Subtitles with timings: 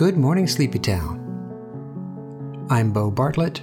[0.00, 1.20] Good morning, Sleepy Town.
[2.70, 3.60] I'm Bo Bartlett,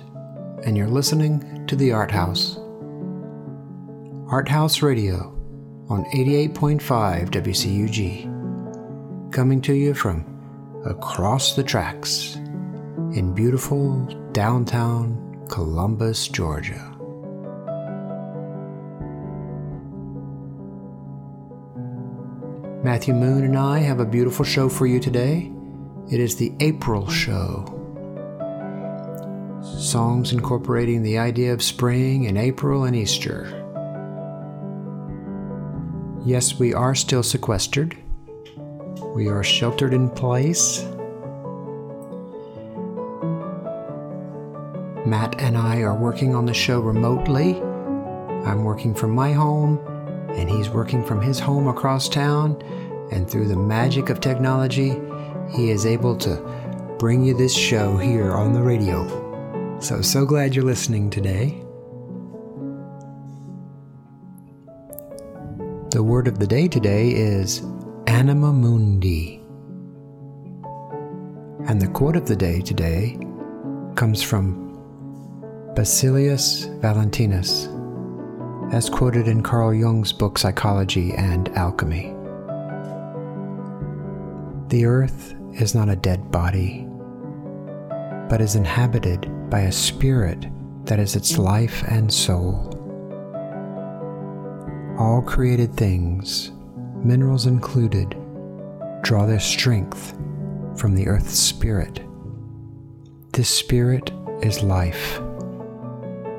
[0.63, 2.59] and you're listening to The Art House.
[4.29, 5.35] Art House Radio
[5.89, 12.35] on 88.5 WCUG, coming to you from across the tracks
[13.15, 16.93] in beautiful downtown Columbus, Georgia.
[22.83, 25.51] Matthew Moon and I have a beautiful show for you today.
[26.09, 27.65] It is the April Show.
[29.61, 33.43] Songs incorporating the idea of spring and April and Easter.
[36.25, 37.97] Yes, we are still sequestered.
[39.15, 40.81] We are sheltered in place.
[45.05, 47.59] Matt and I are working on the show remotely.
[48.45, 49.77] I'm working from my home,
[50.29, 52.61] and he's working from his home across town.
[53.11, 55.01] And through the magic of technology,
[55.51, 56.35] he is able to
[56.99, 59.79] bring you this show here on the radio.
[59.79, 61.63] So, so glad you're listening today.
[65.91, 67.61] The word of the day today is
[68.07, 69.37] Anima Mundi.
[71.67, 73.19] And the quote of the day today
[73.95, 74.65] comes from
[75.75, 77.67] Basilius Valentinus,
[78.73, 82.15] as quoted in Carl Jung's book Psychology and Alchemy.
[84.69, 86.87] The earth is not a dead body,
[88.29, 90.45] but is inhabited by a spirit
[90.85, 92.73] that is its life and soul.
[94.99, 96.51] All created things,
[97.03, 98.15] minerals included,
[99.01, 100.17] draw their strength
[100.75, 102.01] from the earth's spirit.
[103.33, 105.19] This spirit is life.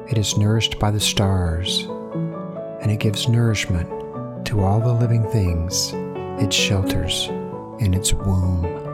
[0.09, 1.85] It is nourished by the stars,
[2.81, 5.93] and it gives nourishment to all the living things
[6.43, 7.29] it shelters
[7.81, 8.88] in its womb.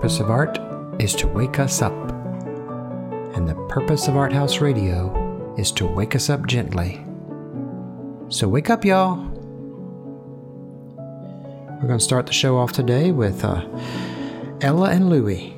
[0.00, 0.58] Purpose of art
[0.98, 1.92] is to wake us up,
[3.34, 7.04] and the purpose of Art House Radio is to wake us up gently.
[8.30, 9.16] So wake up, y'all.
[10.96, 13.62] We're going to start the show off today with uh,
[14.62, 15.54] Ella and Louie.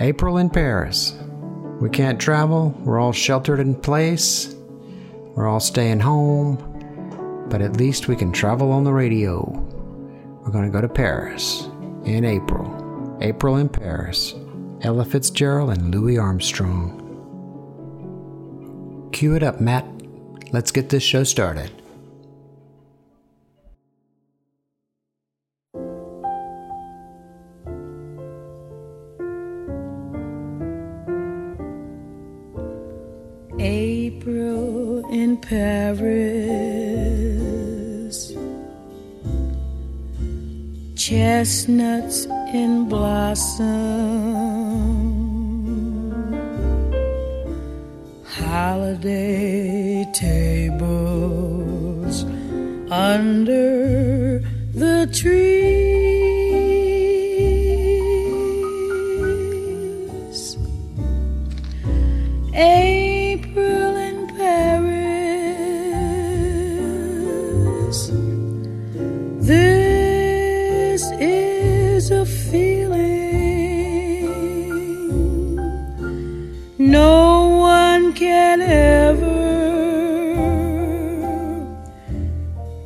[0.00, 1.14] April in Paris.
[1.80, 2.78] We can't travel.
[2.80, 4.54] We're all sheltered in place.
[5.34, 6.72] We're all staying home
[7.48, 9.44] but at least we can travel on the radio.
[10.42, 11.68] We're going to go to Paris
[12.04, 12.83] in April.
[13.20, 14.34] April in Paris.
[14.82, 17.00] Ella Fitzgerald and Louis Armstrong.
[19.12, 19.86] Cue it up, Matt.
[20.52, 21.70] Let's get this show started.
[33.58, 36.34] April in Paris,
[40.96, 43.64] chestnuts in blossom,
[48.24, 52.24] holiday tables
[52.90, 54.38] under
[54.72, 55.84] the trees.
[76.78, 79.24] No one can ever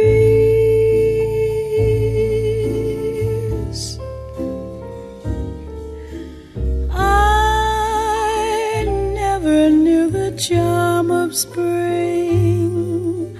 [6.90, 8.84] I
[9.14, 13.36] never knew the charm of spring,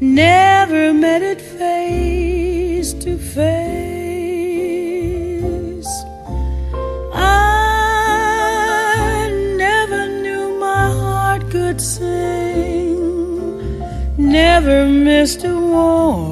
[0.00, 0.49] never
[14.70, 16.29] never missed a warm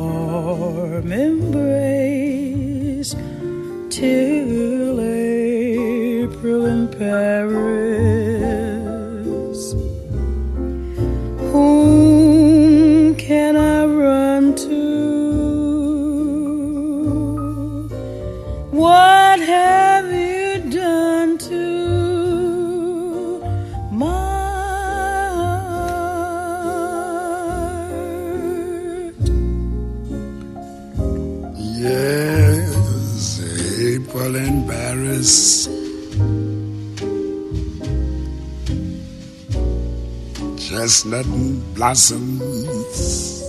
[40.89, 41.27] chestnut
[41.75, 43.45] blossoms.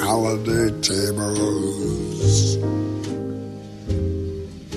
[0.00, 2.56] Holiday tables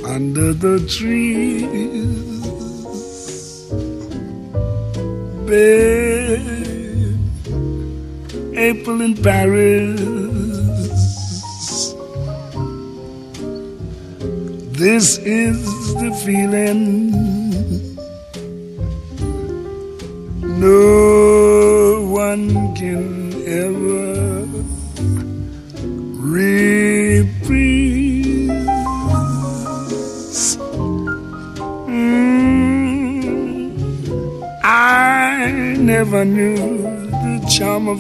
[0.04, 1.51] under the tree.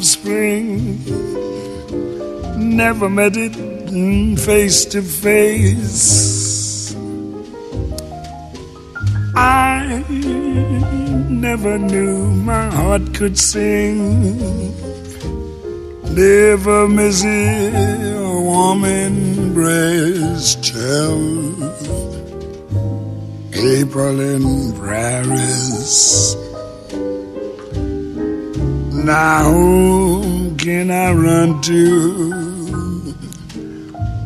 [0.03, 0.97] Spring,
[2.57, 3.55] never met it
[4.37, 6.95] face to face.
[9.35, 10.03] I
[11.29, 14.71] never knew my heart could sing.
[16.15, 17.73] Never miss it,
[18.17, 21.53] a warm embrace till
[23.53, 26.40] April in Paris.
[29.05, 33.15] Now whom can I run to?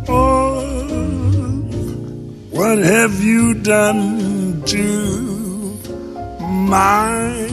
[0.09, 0.61] Oh,
[2.51, 5.77] what have you done to
[6.41, 7.44] my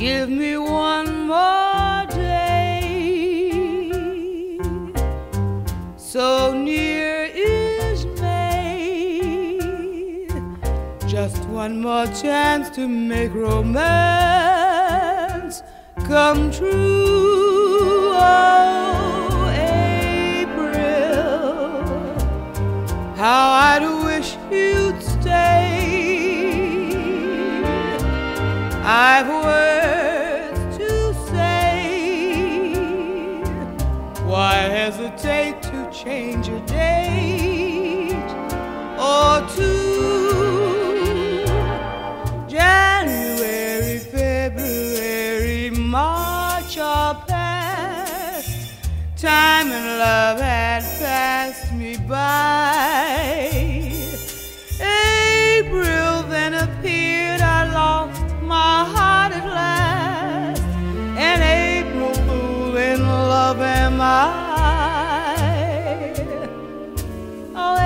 [0.00, 2.80] Give me one more day.
[5.98, 9.58] So near is May.
[11.06, 13.92] Just one more chance to make romance
[16.06, 18.14] come true.
[18.14, 19.50] Oh,
[20.40, 20.72] April,
[23.16, 25.90] how I'd wish you'd stay.
[28.82, 29.28] I've
[50.00, 53.50] love had passed me by.
[54.80, 60.62] April then appeared, I lost my heart at last.
[61.28, 64.14] An April fool in love am I.
[67.64, 67.76] Oh,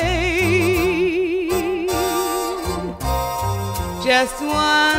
[4.04, 4.91] Just one.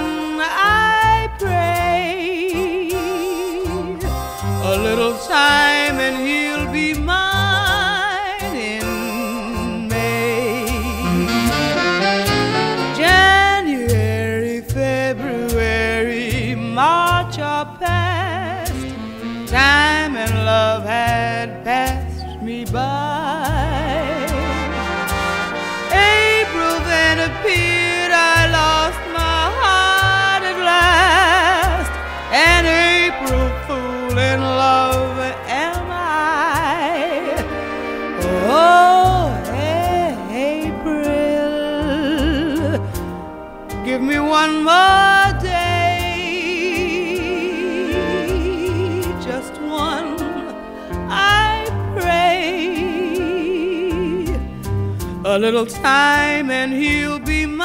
[55.44, 57.63] Little time and he'll be mine.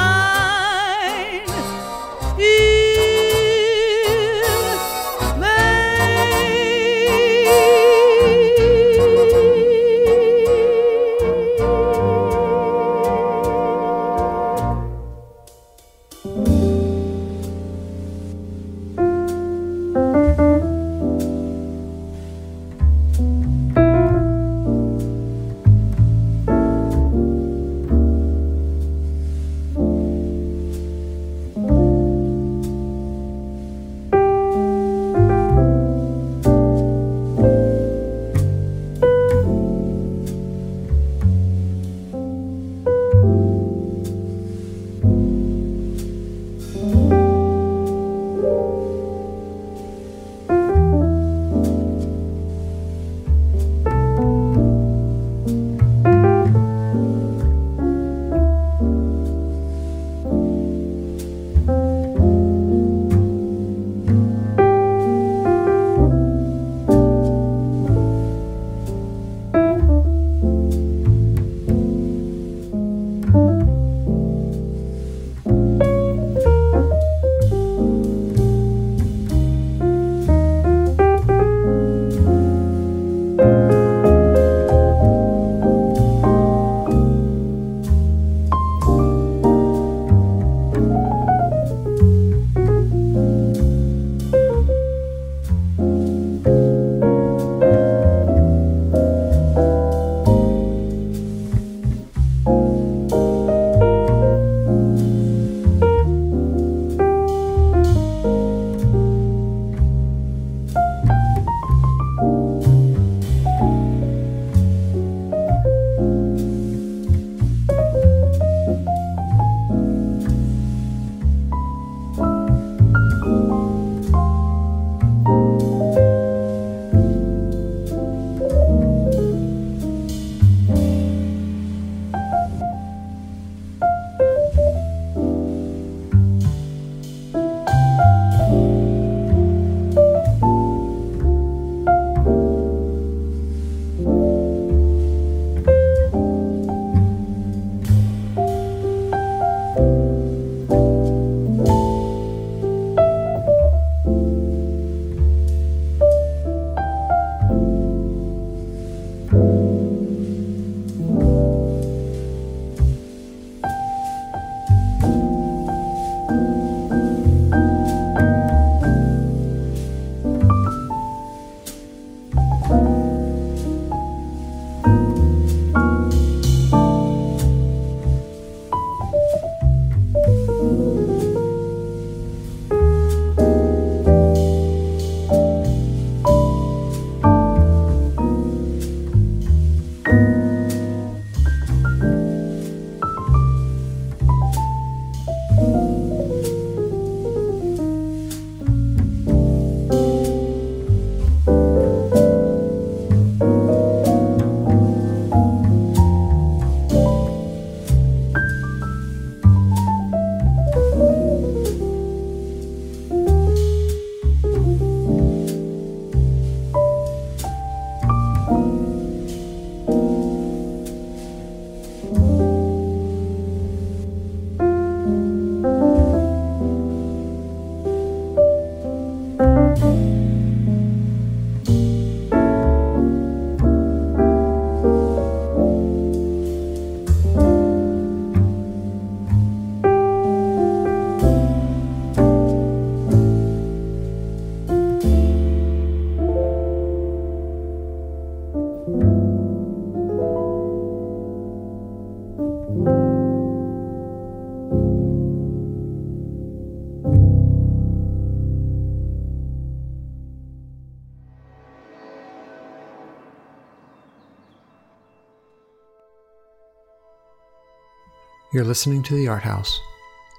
[268.59, 269.81] You're listening to The Art House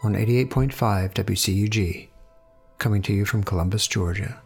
[0.04, 2.10] on 88.5 WCUG,
[2.78, 4.42] coming to you from Columbus, Georgia.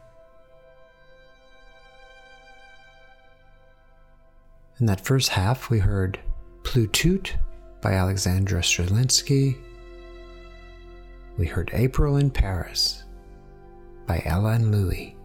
[4.80, 6.20] In that first half, we heard
[6.62, 7.32] Plus tôt
[7.82, 9.58] by Alexandra Strelinsky.
[11.40, 13.06] We heard April in Paris
[14.06, 15.16] by Ella and Louie.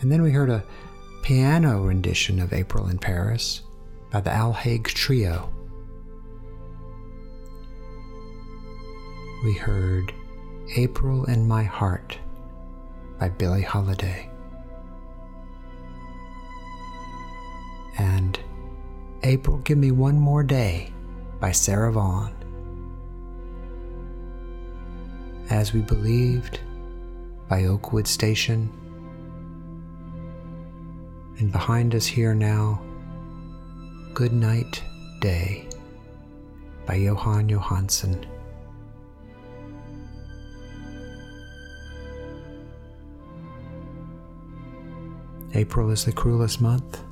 [0.00, 0.62] And then we heard a
[1.24, 3.62] piano rendition of April in Paris
[4.12, 5.52] by the Al Haig Trio.
[9.42, 10.14] We heard
[10.76, 12.18] April in My Heart
[13.18, 14.30] by Billie Holiday.
[17.98, 18.38] And
[19.24, 20.92] April Give Me One More Day
[21.40, 22.32] by Sarah Vaughan.
[25.50, 26.60] As We Believed
[27.48, 28.72] by Oakwood Station.
[31.38, 32.80] And behind us here now,
[34.14, 34.84] Good Night
[35.20, 35.68] Day
[36.86, 38.31] by Jóhann Jóhannsson.
[45.54, 47.02] April is the cruelest month.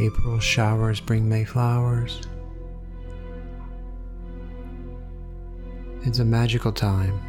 [0.00, 2.22] April showers bring May flowers.
[6.02, 7.20] It's a magical time.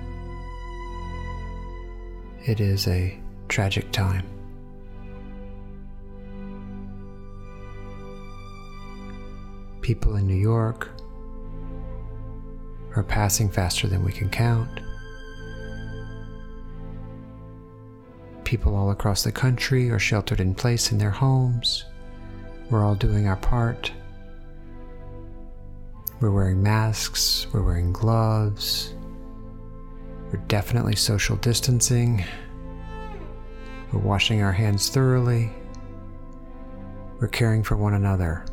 [2.46, 4.26] It is a tragic time.
[9.82, 10.90] People in New York
[12.96, 14.80] are passing faster than we can count.
[18.52, 21.86] People all across the country are sheltered in place in their homes.
[22.70, 23.94] We're all doing our part.
[26.20, 28.94] We're wearing masks, we're wearing gloves,
[30.30, 32.26] we're definitely social distancing,
[33.94, 35.50] we're washing our hands thoroughly,
[37.22, 38.44] we're caring for one another.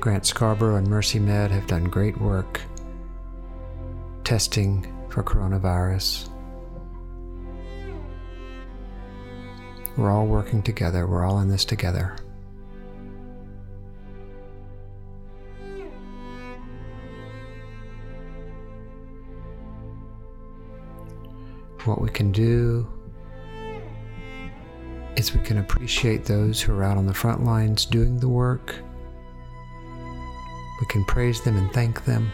[0.00, 2.62] Grant Scarborough and Mercy Med have done great work
[4.24, 6.31] testing for coronavirus.
[9.96, 12.16] We're all working together, we're all in this together.
[21.84, 22.86] What we can do
[25.16, 28.74] is we can appreciate those who are out on the front lines doing the work.
[30.80, 32.32] We can praise them and thank them.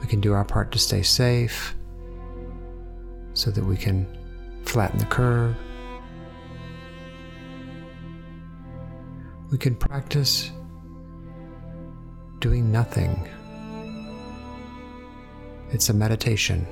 [0.00, 1.74] We can do our part to stay safe
[3.34, 4.06] so that we can
[4.64, 5.54] flatten the curve.
[9.50, 10.50] We can practice
[12.40, 13.28] doing nothing.
[15.70, 16.66] It's a meditation,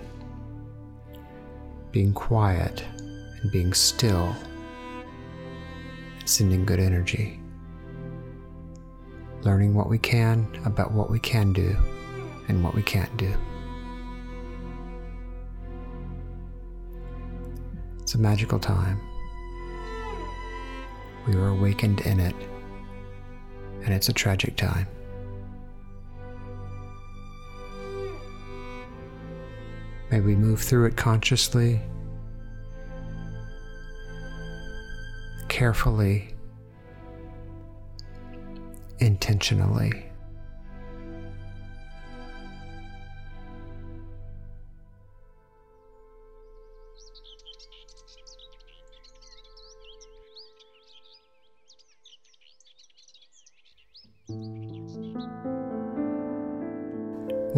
[1.91, 2.85] being quiet
[3.43, 4.35] and being still
[6.19, 7.41] and sending good energy.
[9.43, 11.77] Learning what we can about what we can do
[12.49, 13.35] and what we can't do.
[18.13, 19.01] It's a magical time.
[21.27, 22.35] We were awakened in it,
[23.85, 24.87] and it's a tragic time.
[30.11, 31.81] May we move through it consciously,
[35.49, 36.35] carefully,
[38.99, 40.12] intentionally.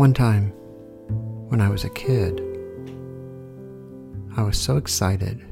[0.05, 0.51] One time,
[1.49, 2.39] when I was a kid,
[4.37, 5.43] I was so excited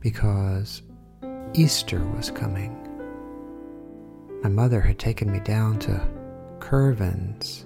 [0.00, 0.82] because
[1.54, 2.76] Easter was coming.
[4.42, 6.06] My mother had taken me down to
[6.58, 7.64] Kirven's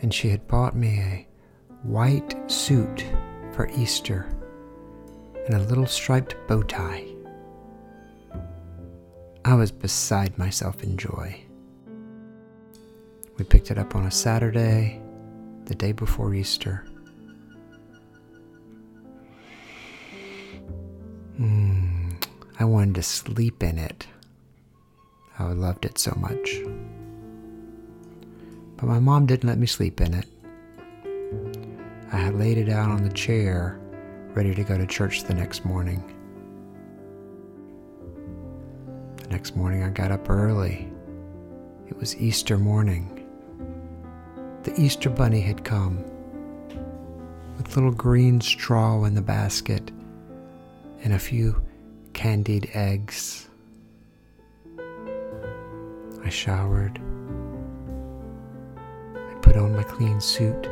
[0.00, 1.28] and she had bought me a
[1.84, 3.06] white suit
[3.52, 4.26] for Easter
[5.46, 7.06] and a little striped bow tie.
[9.44, 11.44] I was beside myself in joy.
[13.38, 15.00] We picked it up on a Saturday,
[15.64, 16.86] the day before Easter.
[21.40, 22.22] Mm,
[22.58, 24.06] I wanted to sleep in it.
[25.38, 26.60] I loved it so much.
[28.76, 30.26] But my mom didn't let me sleep in it.
[32.12, 33.80] I had laid it out on the chair,
[34.34, 36.04] ready to go to church the next morning.
[39.22, 40.92] The next morning I got up early.
[41.88, 43.21] It was Easter morning
[44.64, 46.04] the Easter Bunny had come
[47.56, 49.90] with little green straw in the basket
[51.02, 51.60] and a few
[52.12, 53.48] candied eggs.
[56.24, 57.00] I showered.
[59.16, 60.68] I put on my clean suit.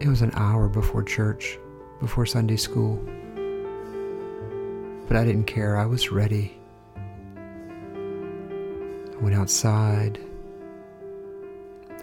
[0.00, 1.58] It was an hour before church,
[2.00, 2.96] before Sunday school.
[5.08, 6.58] But I didn't care, I was ready.
[6.96, 7.00] I
[9.20, 10.18] went outside.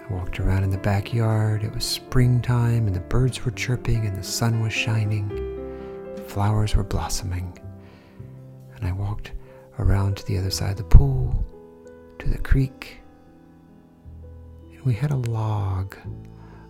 [0.10, 1.64] Walked around in the backyard.
[1.64, 5.30] It was springtime, and the birds were chirping, and the sun was shining.
[6.28, 7.56] Flowers were blossoming.
[8.76, 9.34] And I walked
[9.78, 11.46] around to the other side of the pool,
[12.18, 13.02] to the creek.
[14.74, 15.96] And we had a log,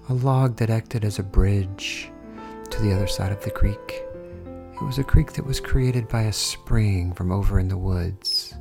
[0.09, 2.11] a log that acted as a bridge
[2.69, 4.03] to the other side of the creek.
[4.73, 8.53] It was a creek that was created by a spring from over in the woods.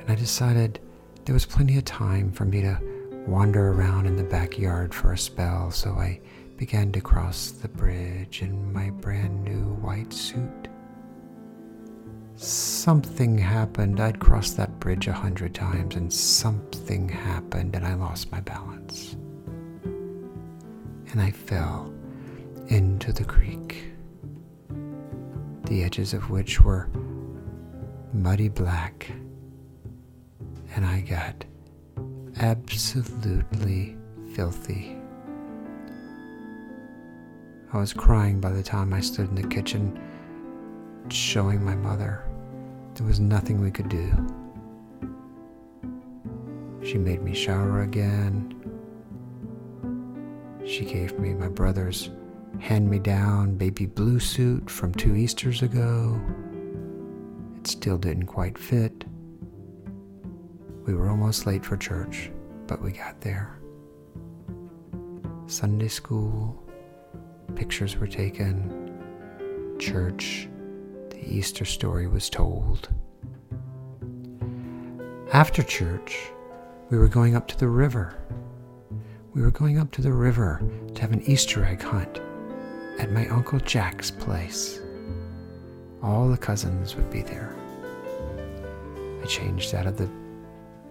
[0.00, 0.80] And I decided
[1.24, 2.80] there was plenty of time for me to
[3.26, 6.20] wander around in the backyard for a spell, so I
[6.56, 10.68] began to cross the bridge in my brand new white suit.
[12.36, 13.98] Something happened.
[13.98, 19.16] I'd crossed that bridge a hundred times, and something happened, and I lost my balance.
[19.84, 21.92] And I fell
[22.68, 23.90] into the creek,
[25.64, 26.88] the edges of which were
[28.12, 29.10] muddy black,
[30.74, 31.44] and I got
[32.38, 33.96] absolutely
[34.34, 34.96] filthy.
[37.72, 39.98] I was crying by the time I stood in the kitchen
[41.08, 42.24] showing my mother
[42.94, 44.12] there was nothing we could do.
[46.82, 48.54] She made me shower again.
[50.64, 52.10] She gave me my brother's
[52.60, 56.20] hand me down baby blue suit from two Easters ago.
[57.58, 59.05] It still didn't quite fit.
[60.86, 62.30] We were almost late for church,
[62.68, 63.58] but we got there.
[65.48, 66.62] Sunday school,
[67.56, 70.48] pictures were taken, church,
[71.10, 72.88] the Easter story was told.
[75.32, 76.30] After church,
[76.88, 78.16] we were going up to the river.
[79.34, 80.62] We were going up to the river
[80.94, 82.20] to have an Easter egg hunt
[83.00, 84.80] at my Uncle Jack's place.
[86.00, 87.56] All the cousins would be there.
[89.20, 90.08] I changed out of the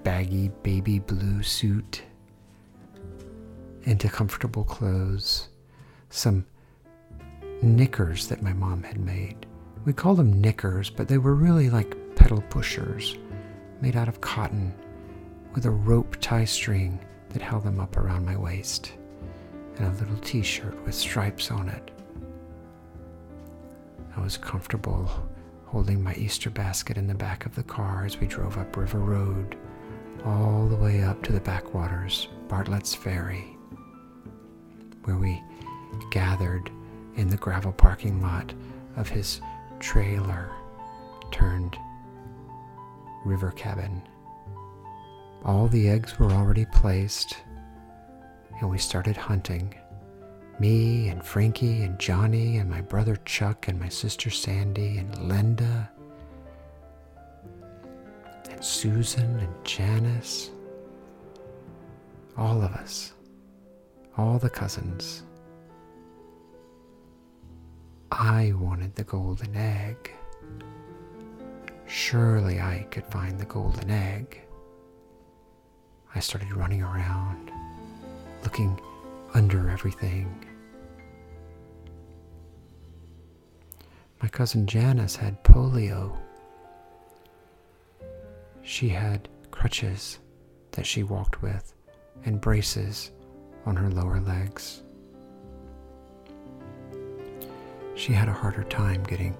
[0.05, 2.03] baggy baby blue suit
[3.85, 5.49] into comfortable clothes,
[6.11, 6.45] some
[7.63, 9.47] knickers that my mom had made.
[9.83, 13.17] We called them knickers, but they were really like pedal pushers
[13.81, 14.75] made out of cotton
[15.55, 18.93] with a rope tie string that held them up around my waist,
[19.77, 21.89] and a little t shirt with stripes on it.
[24.15, 25.09] I was comfortable
[25.65, 28.99] holding my Easter basket in the back of the car as we drove up River
[28.99, 29.57] Road
[30.25, 33.55] all the way up to the backwaters, Bartlett's Ferry,
[35.03, 35.41] where we
[36.11, 36.71] gathered
[37.15, 38.53] in the gravel parking lot
[38.95, 39.39] of his
[39.79, 40.49] trailer
[41.31, 41.77] turned
[43.23, 44.01] river cabin.
[45.43, 47.38] All the eggs were already placed,
[48.59, 49.75] and we started hunting.
[50.59, 55.91] Me and Frankie and Johnny and my brother Chuck and my sister Sandy and Linda
[58.65, 60.49] Susan and Janice.
[62.36, 63.13] All of us,
[64.17, 65.21] all the cousins.
[68.12, 70.12] I wanted the golden egg.
[71.86, 74.41] Surely I could find the golden egg.
[76.15, 77.51] I started running around,
[78.41, 78.82] looking
[79.36, 80.43] under everything.
[84.23, 86.17] My cousin Janice had polio.
[88.65, 90.17] She had crutches
[90.71, 91.71] that she walked with
[92.25, 93.12] and braces
[93.65, 94.82] on her lower legs.
[97.93, 99.38] She had a harder time getting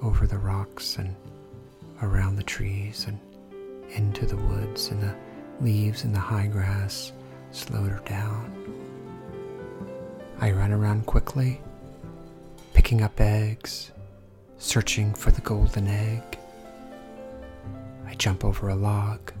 [0.00, 1.14] over the rocks and
[2.02, 3.18] around the trees and
[3.90, 5.14] into the woods, and the
[5.60, 7.12] leaves and the high grass
[7.50, 8.50] slowed her down.
[10.40, 11.60] I ran around quickly,
[12.74, 13.90] picking up eggs,
[14.58, 16.38] searching for the golden egg.
[18.12, 19.32] I jump over a log,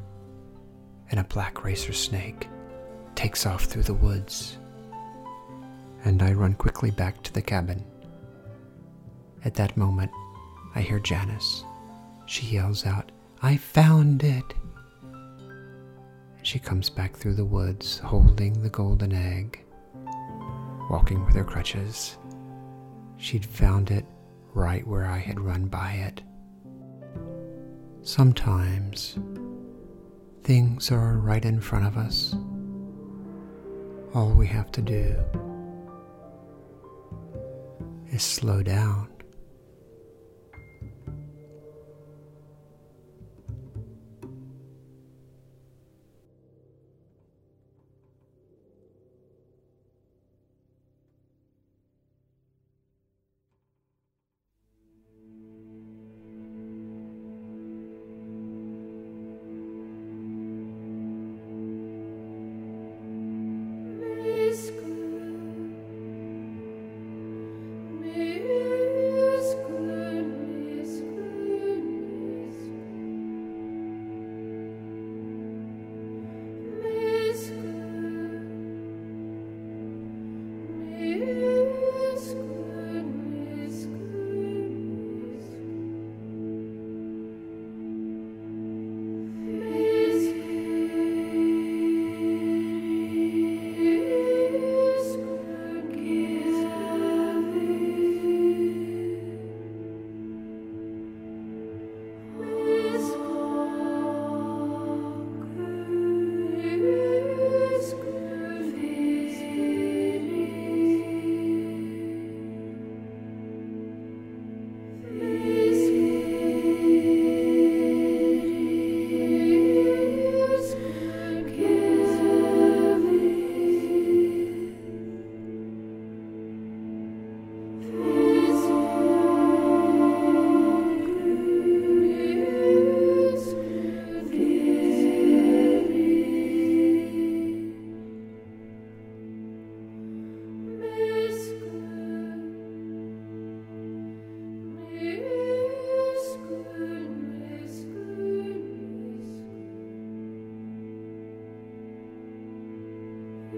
[1.10, 2.48] and a black racer snake
[3.14, 4.56] takes off through the woods,
[6.04, 7.84] and I run quickly back to the cabin.
[9.44, 10.10] At that moment,
[10.74, 11.64] I hear Janice.
[12.24, 14.54] She yells out, I found it!
[16.38, 19.62] And she comes back through the woods holding the golden egg,
[20.88, 22.16] walking with her crutches.
[23.18, 24.06] She'd found it
[24.54, 26.22] right where I had run by it.
[28.04, 29.16] Sometimes
[30.42, 32.34] things are right in front of us.
[34.12, 35.14] All we have to do
[38.10, 39.11] is slow down.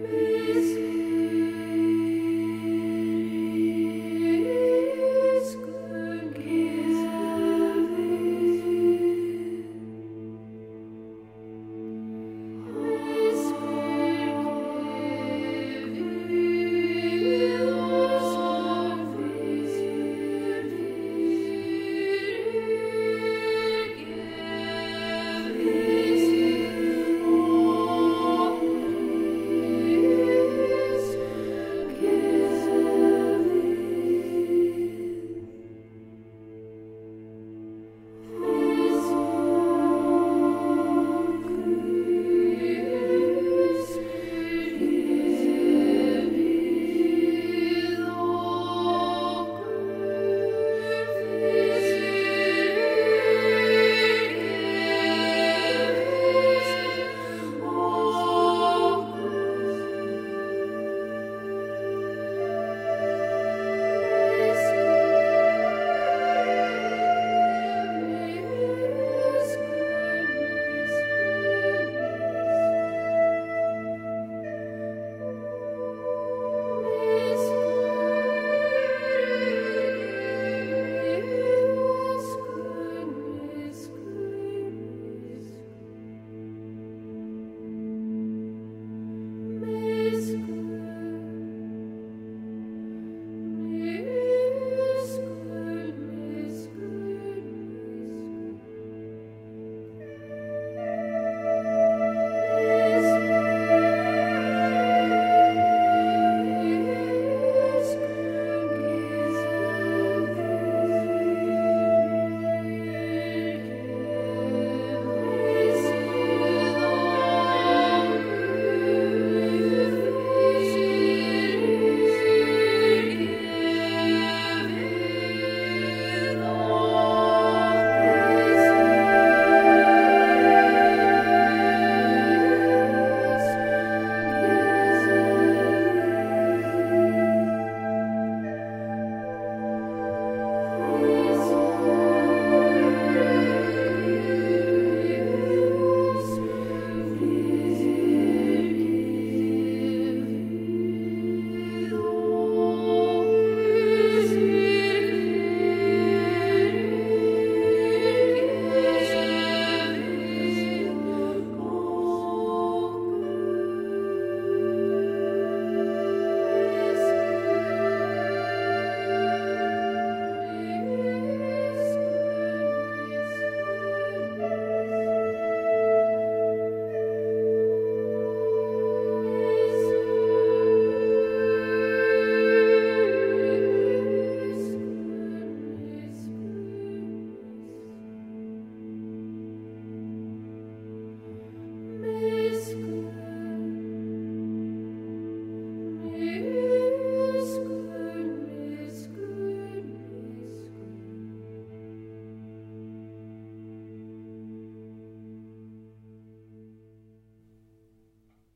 [0.04, 0.33] me.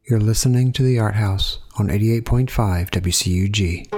[0.08, 3.97] You're listening to The Art House on 88.5 WCUG.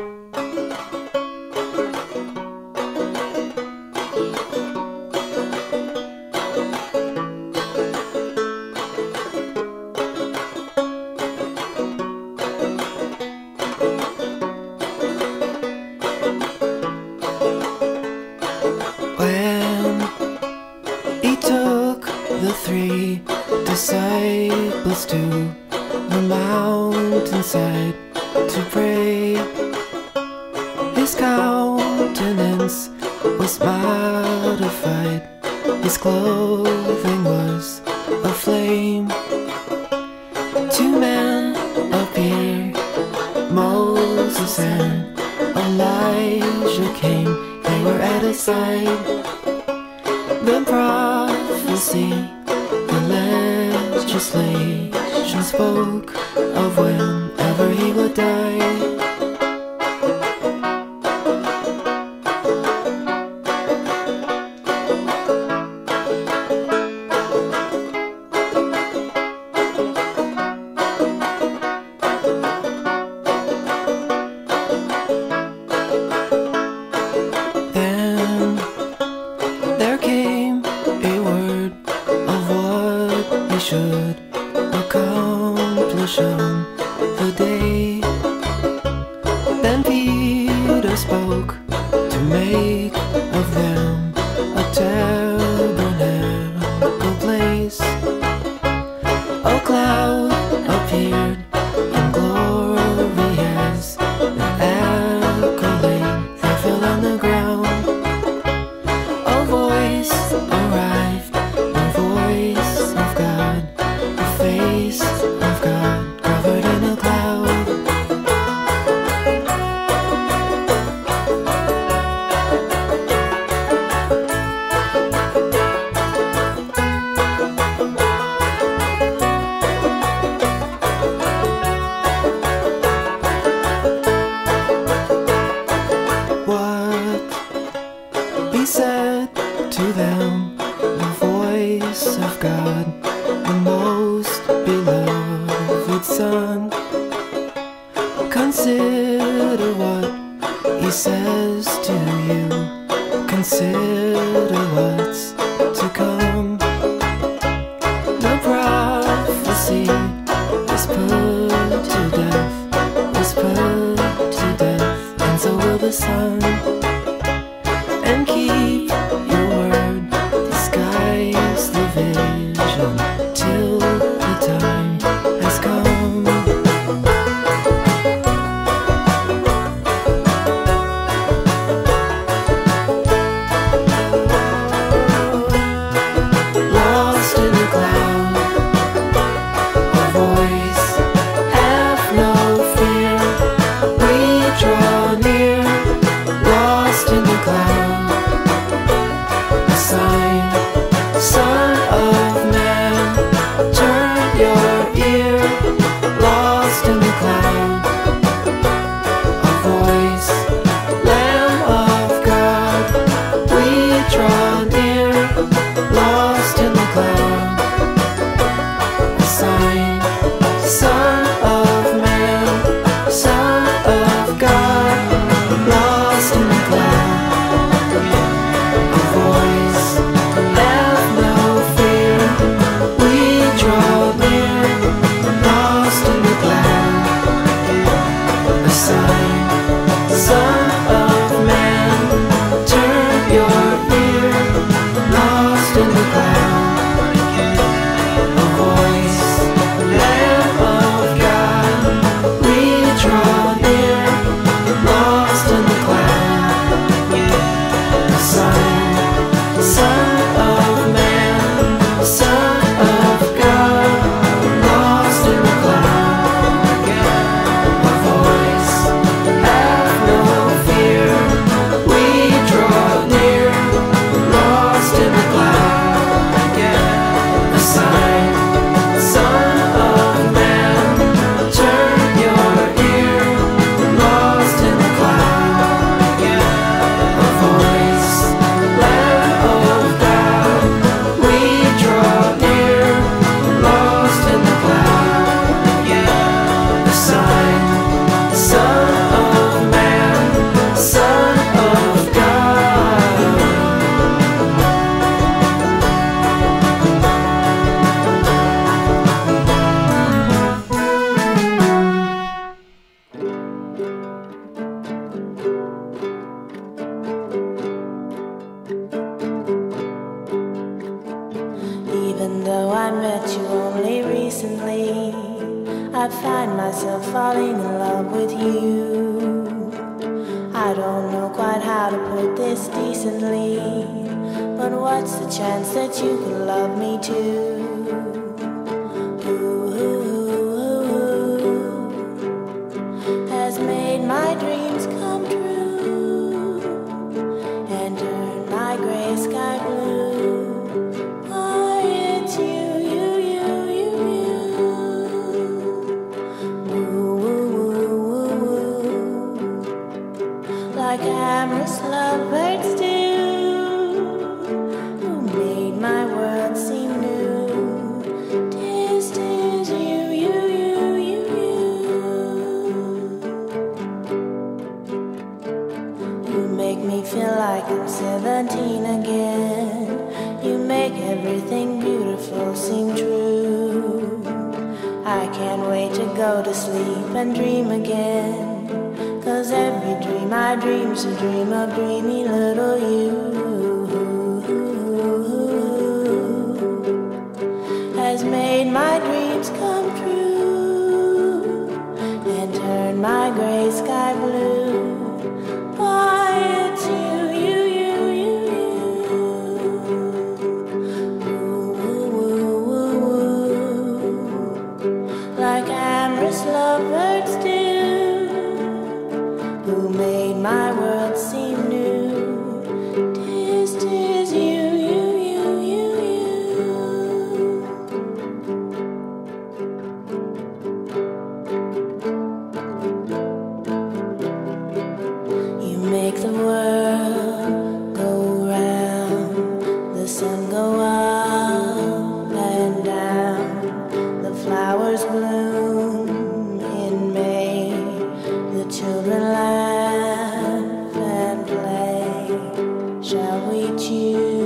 [453.10, 454.39] Shall we choose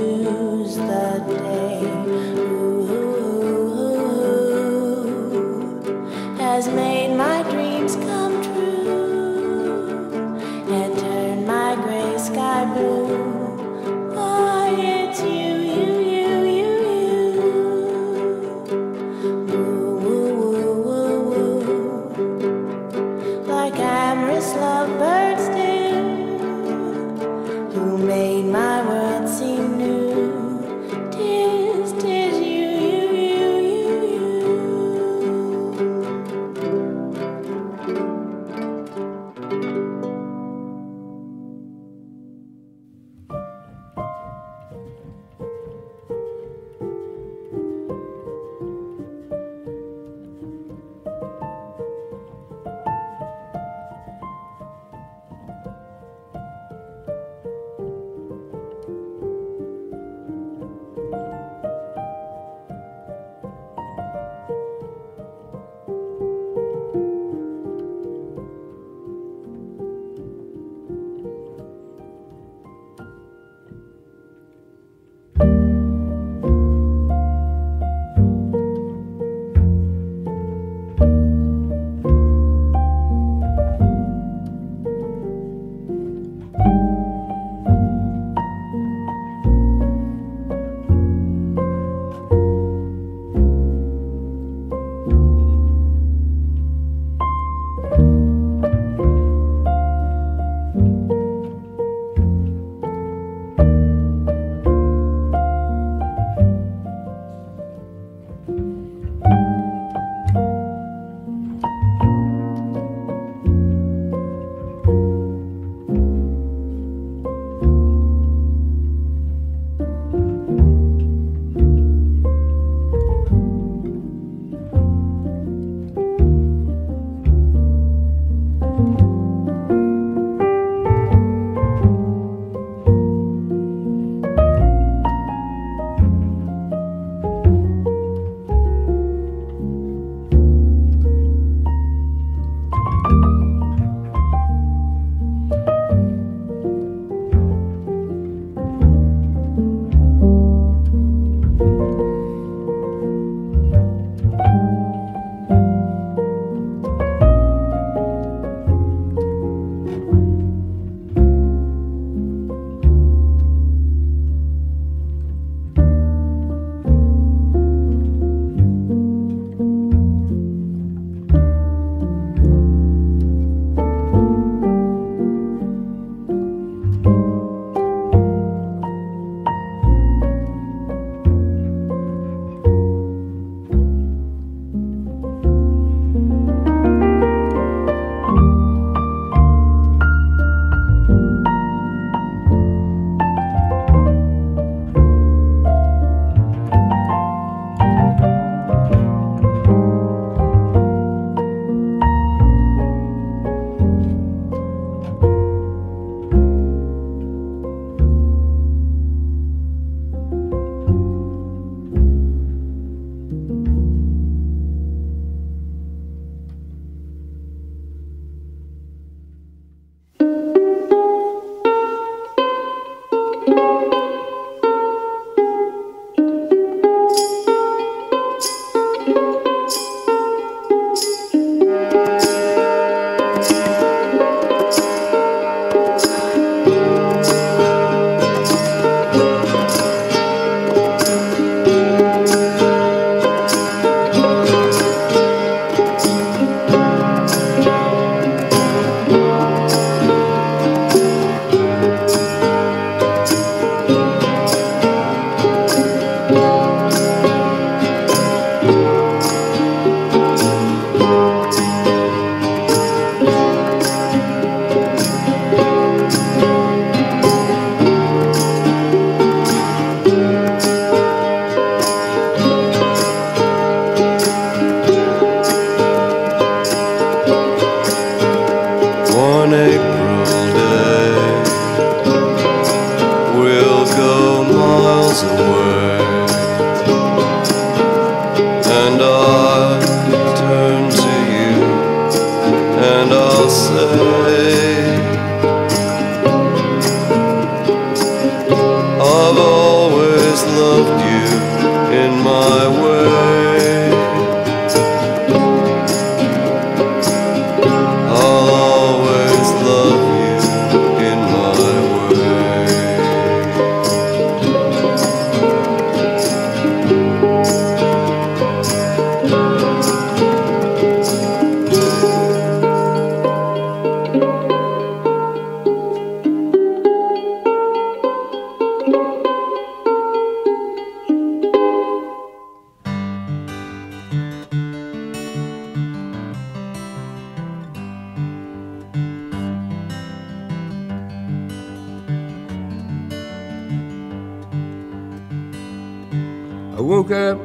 [347.05, 347.39] woke up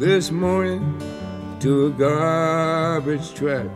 [0.00, 1.00] this morning
[1.60, 3.68] to a garbage truck.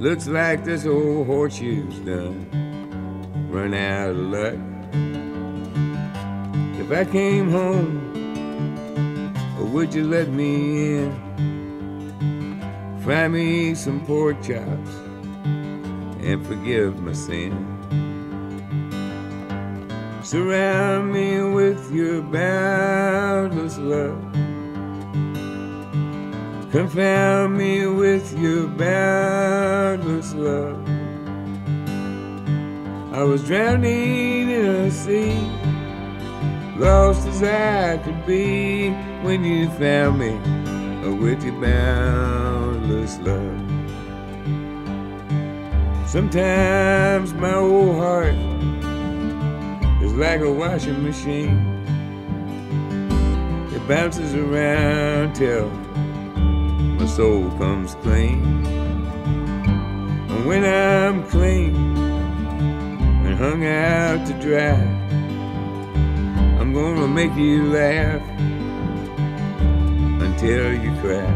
[0.00, 2.50] Looks like this old horseshoe's done
[3.50, 4.58] run out of luck.
[6.80, 8.10] If I came home,
[9.60, 11.12] or would you let me in?
[13.04, 14.90] Fry me some pork chops
[15.44, 17.73] and forgive my sin.
[20.24, 24.18] Surround me with your boundless love.
[26.72, 30.82] Confound me with your boundless love.
[33.12, 35.36] I was drowning in a sea,
[36.78, 40.38] lost as I could be when you found me
[41.18, 43.60] with your boundless love.
[46.08, 48.53] Sometimes my old heart
[50.16, 51.58] like a washing machine.
[53.74, 55.68] It bounces around till
[56.98, 58.64] my soul comes clean.
[60.30, 61.74] And when I'm clean
[63.26, 64.78] and hung out to dry,
[66.60, 68.22] I'm gonna make you laugh
[70.22, 71.26] until you cry.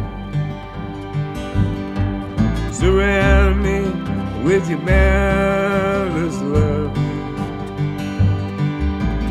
[2.70, 6.98] Surround me with your boundless love.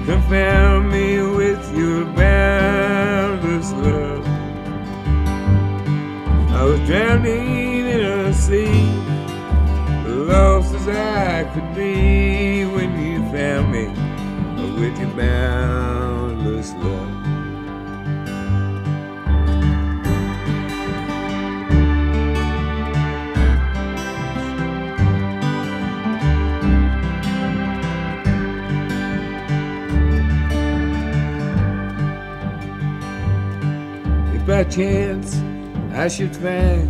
[0.07, 4.25] Confound me with your boundless love.
[6.53, 8.89] I was drowning in a sea,
[10.07, 13.87] lost as I could be when you found me
[14.79, 17.16] with your boundless love.
[34.77, 35.35] Chance
[35.91, 36.87] I should find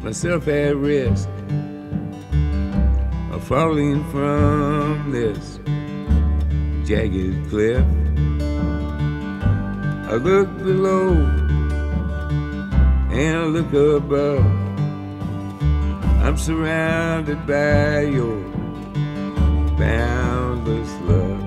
[0.00, 1.28] myself at risk
[3.32, 5.58] of falling from this
[6.86, 7.84] jagged cliff,
[10.08, 11.14] I look below
[13.10, 14.46] and I look above.
[16.22, 18.40] I'm surrounded by your
[19.76, 21.42] boundless love.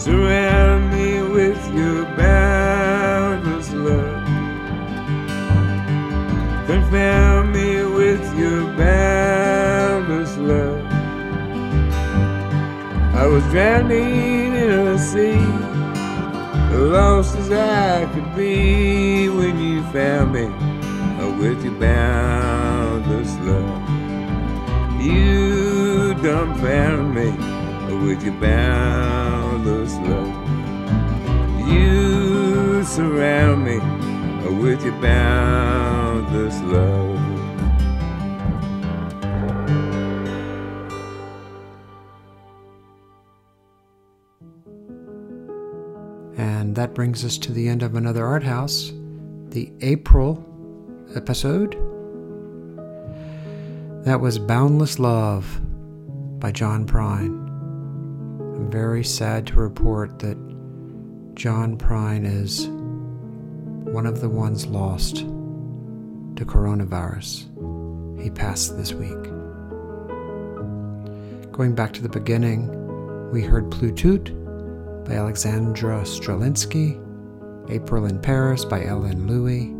[0.00, 0.85] Surround me
[1.36, 4.24] with your boundless love.
[6.66, 10.82] Confound me with your boundless love.
[13.14, 15.36] I was drowning in a sea,
[16.72, 23.78] lost as I could be when you found me uh, with your boundless love.
[24.98, 30.25] You dumbfound me uh, with your boundless love.
[32.96, 33.76] Surround me
[34.58, 37.18] with your boundless love.
[46.38, 48.94] And that brings us to the end of another art house,
[49.50, 50.42] the April
[51.14, 51.74] episode.
[54.06, 55.60] That was Boundless Love
[56.40, 57.46] by John Prine.
[58.56, 60.38] I'm very sad to report that
[61.34, 62.70] John Prine is
[63.96, 65.20] one of the ones lost
[66.36, 67.46] to coronavirus.
[68.22, 69.22] He passed this week.
[71.50, 72.68] Going back to the beginning,
[73.30, 74.26] we heard Plus tôt
[75.06, 77.00] by Alexandra Streliski,
[77.70, 79.72] April in Paris by Ellen Louie,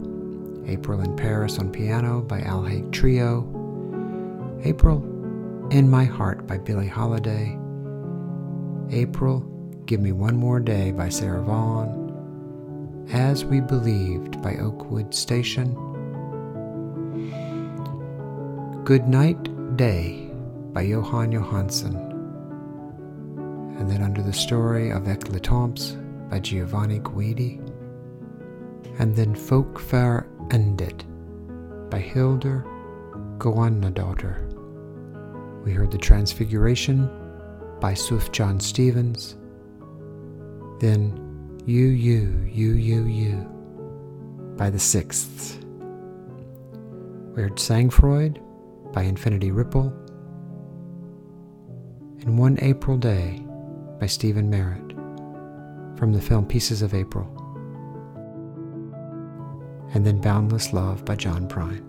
[0.67, 3.43] April in Paris on piano by Al Haig Trio,
[4.65, 5.05] April
[5.71, 7.59] in My Heart by Billie Holiday,
[8.89, 9.41] April
[9.85, 12.06] Give Me One More Day by Sarah Vaughan,
[13.13, 15.75] As We Believed by Oakwood Station,
[18.85, 20.29] Good Night Day
[20.73, 21.95] by Jóhann Jóhannsson.
[23.79, 25.97] And then under the story of le Temps
[26.31, 27.61] by Giovanni Guidi.
[28.99, 31.05] And then Fólk fær andlit
[31.91, 32.65] by Hildur
[33.39, 34.53] Guðnadóttir.
[35.65, 37.09] We heard The Transfiguration
[37.81, 39.37] by Sufjan Stevens.
[40.81, 41.26] Then
[41.67, 45.59] You, You, You, You, You by The Sixths.
[47.35, 48.41] Weird heard Sangfroid
[48.93, 49.93] by Infinity Ripple.
[52.21, 53.45] And One April Day
[53.99, 54.93] by Stephin Merritt
[55.99, 57.27] from the film Pieces of April.
[59.93, 61.83] And then Boundless Love by John Prine.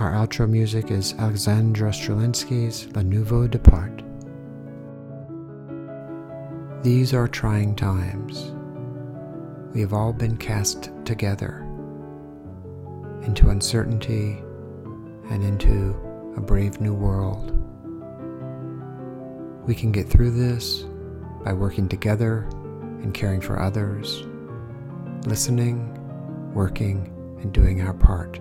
[0.00, 4.02] Our outro music is Alexandra Streliski's Le Nouveau Depart.
[6.86, 8.52] These are trying times.
[9.74, 11.66] We have all been cast together
[13.22, 14.40] into uncertainty
[15.28, 15.96] and into
[16.36, 17.50] a brave new world.
[19.66, 20.84] We can get through this
[21.44, 22.46] by working together
[23.02, 24.22] and caring for others,
[25.26, 25.92] listening,
[26.54, 27.12] working,
[27.42, 28.38] and doing our part.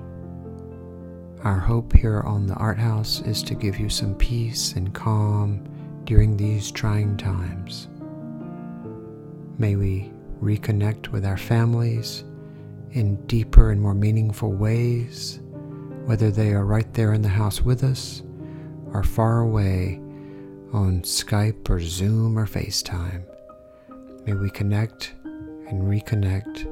[1.44, 5.68] Our hope here on the Art House is to give you some peace and calm
[6.04, 7.88] during these trying times.
[9.58, 12.26] May we reconnect with our families
[12.92, 15.40] in deeper and more meaningful ways,
[16.06, 18.22] whether they are right there in the house with us
[18.92, 20.02] or far away
[20.74, 23.24] on Skype or Zoom or FaceTime.
[24.26, 26.70] May we connect and reconnect.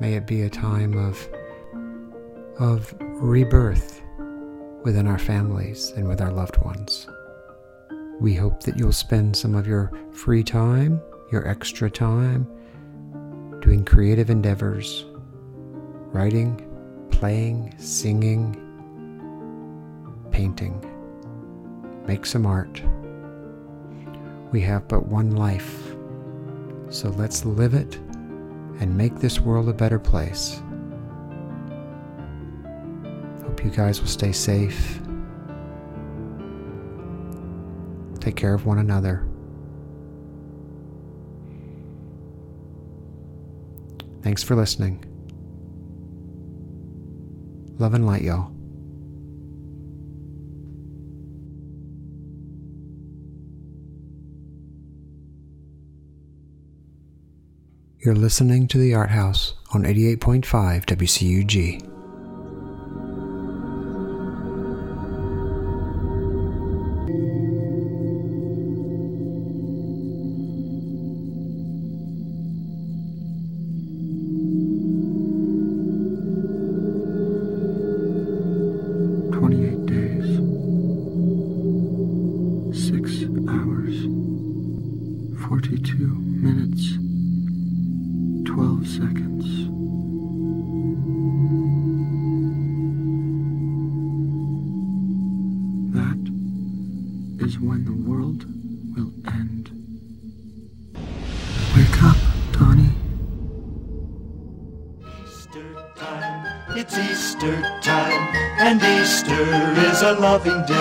[0.00, 1.28] May it be a time of,
[2.58, 4.02] of rebirth
[4.82, 7.06] within our families and with our loved ones.
[8.20, 11.00] We hope that you'll spend some of your free time,
[11.30, 12.46] your extra time,
[13.60, 15.04] doing creative endeavors,
[16.12, 16.62] writing,
[17.10, 18.54] playing, singing,
[20.30, 20.80] painting.
[22.06, 22.82] Make some art.
[24.52, 25.96] We have but one life,
[26.88, 27.96] so let's live it
[28.78, 30.62] and make this world a better place.
[33.42, 35.00] Hope you guys will stay safe.
[38.20, 39.26] Take care of one another.
[44.26, 45.04] Thanks for listening.
[47.78, 48.50] Love and light, y'all.
[58.00, 60.42] You're listening to The Art House on 88.5
[60.86, 61.95] WCUG.
[85.48, 86.96] 42 minutes,
[88.46, 89.46] 12 seconds.
[95.94, 98.44] That is when the world
[98.96, 99.70] will end.
[101.76, 102.16] Wake up,
[102.50, 102.90] Donnie.
[105.24, 109.44] Easter time, it's Easter time, and Easter
[109.88, 110.75] is a loving day.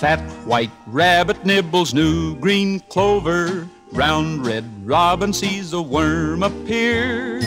[0.00, 3.68] Fat white rabbit nibbles new green clover.
[3.92, 7.38] Round red robin sees a worm appear.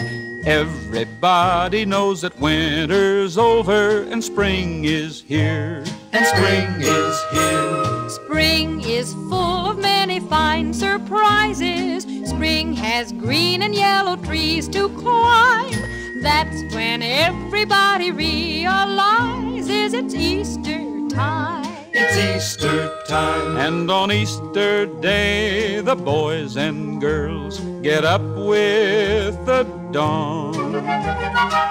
[0.45, 5.83] Everybody knows that winter's over and spring is here.
[6.11, 8.09] And spring is here.
[8.09, 12.03] Spring is full of many fine surprises.
[12.29, 15.73] Spring has green and yellow trees to climb.
[16.21, 21.72] That's when everybody realizes it's Easter time.
[21.95, 23.57] It's Easter time.
[23.57, 30.75] And on Easter Day, the boys and girls get up with the dawn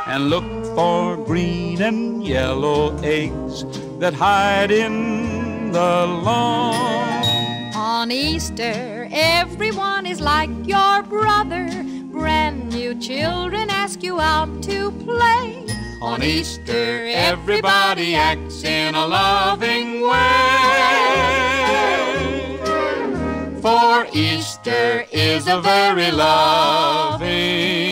[0.06, 0.44] and look
[0.76, 3.64] for green and yellow eggs
[3.98, 7.24] that hide in the lawn.
[7.74, 11.68] On Easter, everyone is like your brother.
[12.12, 15.66] Brand new children ask you out to play.
[16.02, 20.18] On Easter, everybody acts in a loving way.
[23.62, 27.91] For Easter is a very loving